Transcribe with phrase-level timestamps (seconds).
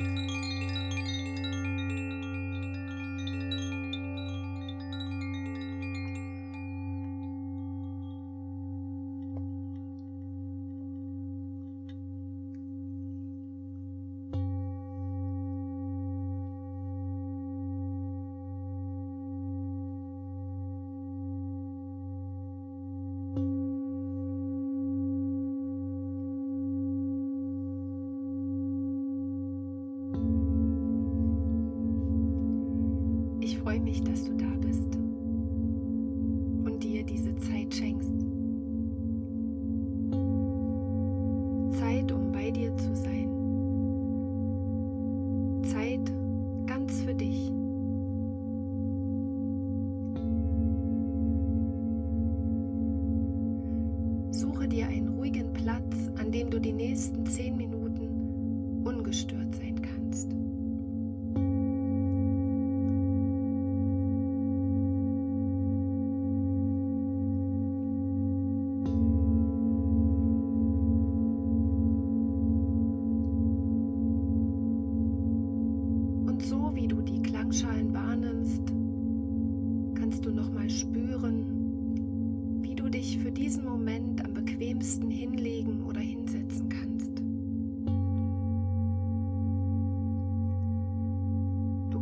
[0.00, 0.49] Música
[33.70, 34.96] freue mich, dass du da bist
[36.64, 38.10] und dir diese Zeit schenkst.
[41.78, 43.28] Zeit, um bei dir zu sein.
[45.62, 46.12] Zeit
[46.66, 47.52] ganz für dich.
[54.32, 57.79] Suche dir einen ruhigen Platz, an dem du die nächsten zehn Minuten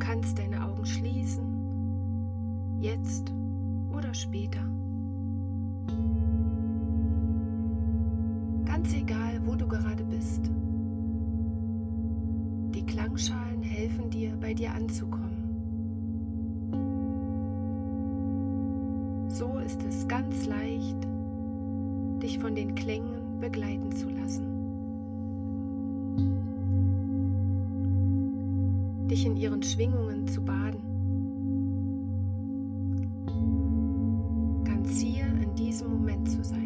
[0.08, 1.44] kannst deine Augen schließen,
[2.80, 3.32] jetzt
[3.96, 4.60] oder später.
[8.64, 10.50] Ganz egal, wo du gerade bist.
[12.74, 15.28] Die Klangschalen helfen dir, bei dir anzukommen.
[19.28, 21.07] So ist es ganz leicht,
[22.28, 24.54] dich von den Klängen begleiten zu lassen.
[29.08, 30.82] dich in ihren Schwingungen zu baden.
[34.64, 36.57] Ganz hier in diesem Moment zu sein.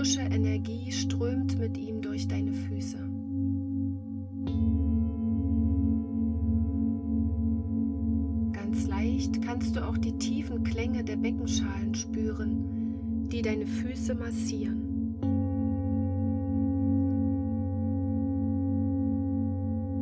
[0.00, 2.96] Frische Energie strömt mit ihm durch deine Füße.
[8.50, 15.18] Ganz leicht kannst du auch die tiefen Klänge der Beckenschalen spüren, die deine Füße massieren.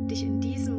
[0.09, 0.78] Dich in diesem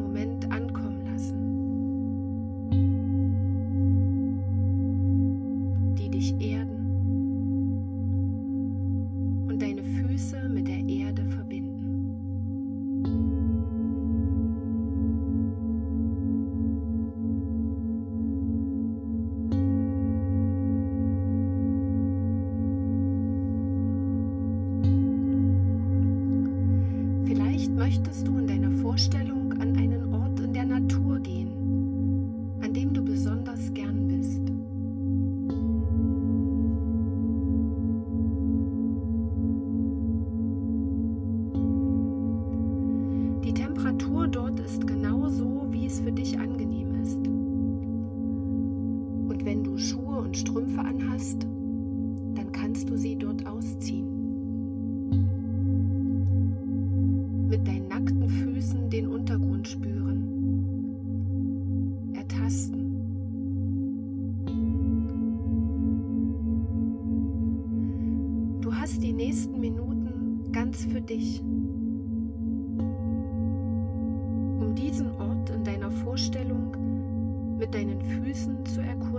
[27.80, 33.02] möchtest du in deiner Vorstellung an einen Ort in der Natur gehen, an dem du
[33.02, 34.42] besonders gern bist.
[43.42, 46.69] Die Temperatur dort ist genau so, wie es für dich angenehm
[69.00, 71.41] Hast die nächsten Minuten ganz für dich,
[74.60, 79.09] um diesen Ort in deiner Vorstellung mit deinen Füßen zu erkunden.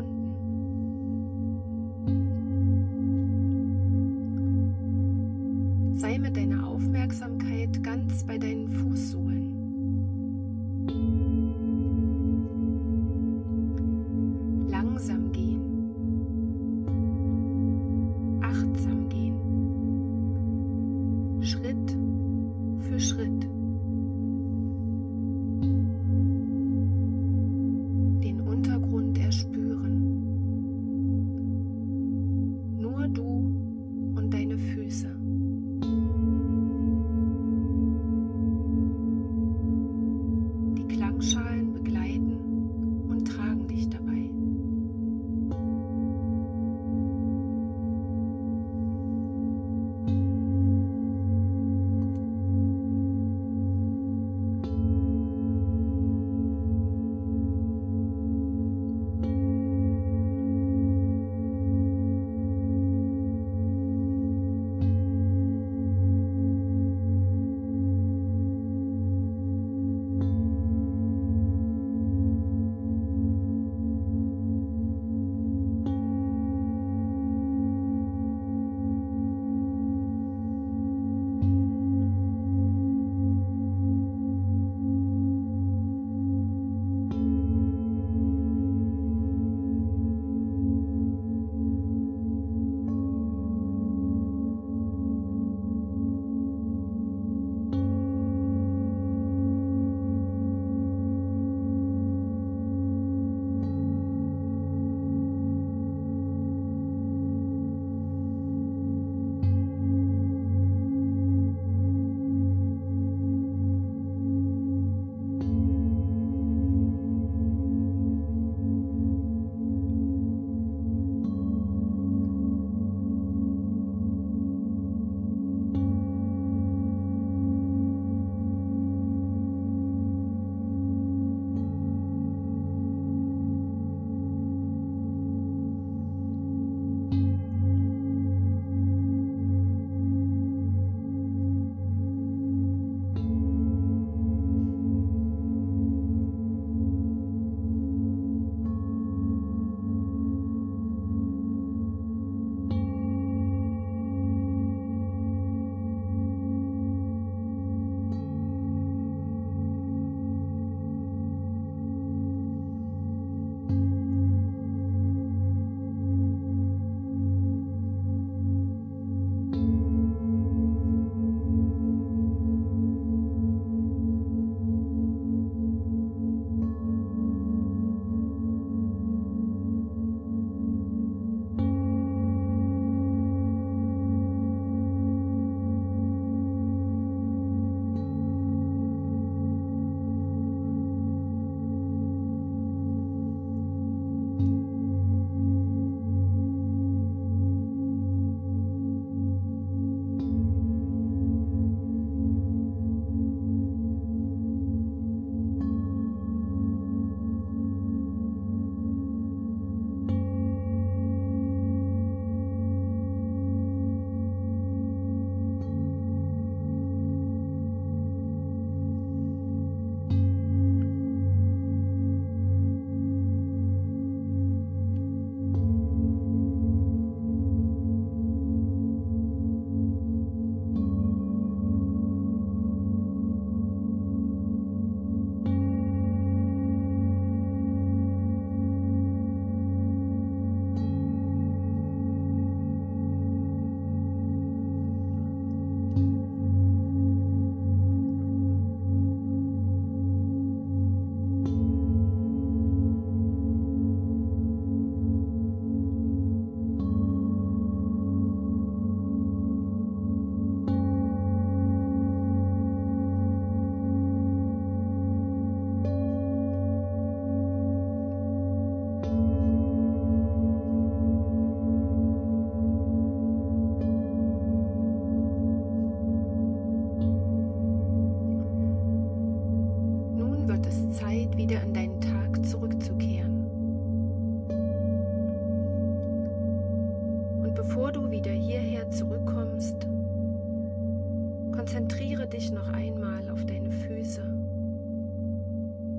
[292.41, 294.23] Dich noch einmal auf deine Füße.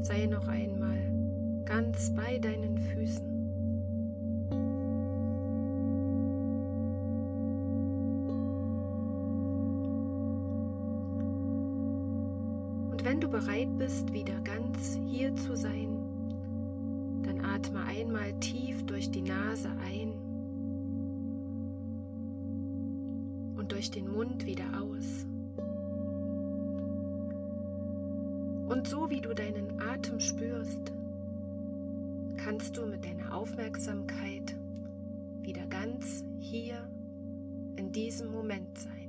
[0.01, 0.99] Sei noch einmal
[1.65, 3.31] ganz bei deinen Füßen.
[12.91, 15.99] Und wenn du bereit bist, wieder ganz hier zu sein,
[17.23, 20.13] dann atme einmal tief durch die Nase ein
[23.57, 25.27] und durch den Mund wieder aus.
[28.69, 30.93] Und so wie du deinen Atem spürst,
[32.37, 34.57] kannst du mit deiner Aufmerksamkeit
[35.43, 36.89] wieder ganz hier
[37.77, 39.03] in diesem Moment sein.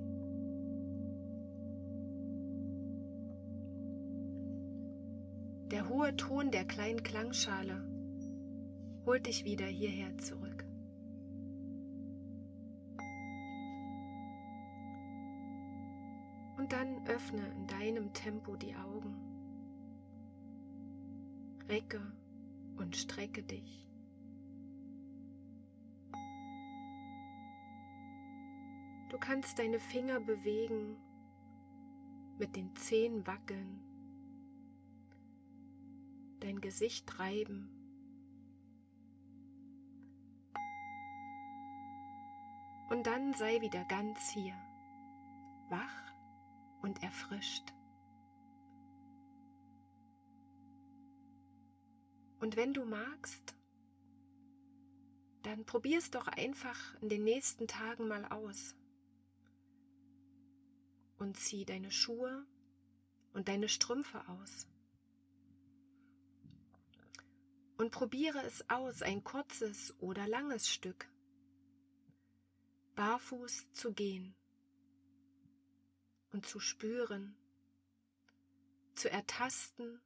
[5.72, 7.82] Der hohe Ton der kleinen Klangschale
[9.06, 10.66] holt dich wieder hierher zurück.
[16.58, 19.23] Und dann öffne in deinem Tempo die Augen.
[21.70, 22.02] Recke
[22.78, 23.88] und strecke dich.
[29.10, 30.98] Du kannst deine Finger bewegen,
[32.40, 33.80] mit den Zehen wackeln,
[36.40, 37.70] dein Gesicht reiben.
[42.90, 44.56] Und dann sei wieder ganz hier,
[45.70, 46.14] wach
[46.82, 47.74] und erfrischt.
[52.44, 53.56] Und wenn du magst,
[55.44, 58.76] dann probier es doch einfach in den nächsten Tagen mal aus.
[61.18, 62.46] Und zieh deine Schuhe
[63.32, 64.68] und deine Strümpfe aus.
[67.78, 71.08] Und probiere es aus, ein kurzes oder langes Stück,
[72.96, 74.36] barfuß zu gehen
[76.34, 77.38] und zu spüren,
[78.96, 80.02] zu ertasten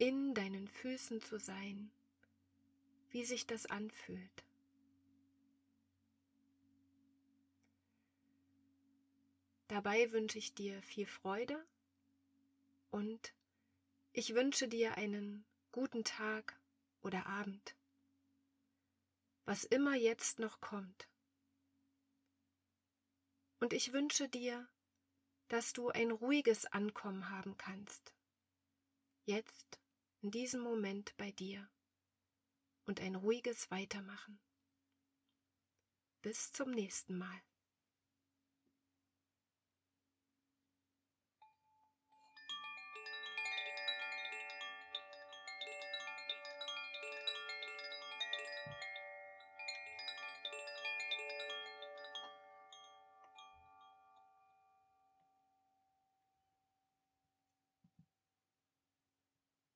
[0.00, 1.90] in deinen Füßen zu sein,
[3.10, 4.44] wie sich das anfühlt.
[9.68, 11.62] Dabei wünsche ich dir viel Freude
[12.90, 13.34] und
[14.14, 16.58] ich wünsche dir einen guten Tag
[17.02, 17.76] oder Abend,
[19.44, 21.08] was immer jetzt noch kommt.
[23.58, 24.66] Und ich wünsche dir,
[25.48, 28.14] dass du ein ruhiges Ankommen haben kannst.
[29.26, 29.79] Jetzt
[30.22, 31.68] in diesem Moment bei dir
[32.84, 34.40] und ein ruhiges Weitermachen.
[36.22, 37.42] Bis zum nächsten Mal.